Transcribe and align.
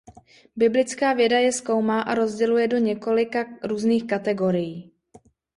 Biblická 0.55 1.13
věda 1.13 1.39
je 1.39 1.51
zkoumá 1.51 2.01
a 2.01 2.13
rozděluje 2.15 2.67
do 2.67 2.77
několika 2.77 3.45
různých 3.63 4.07
kategorií. 4.07 4.91